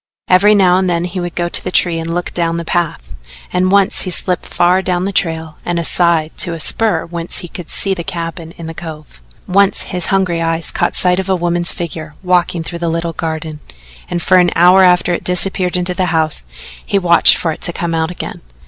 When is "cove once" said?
8.73-9.83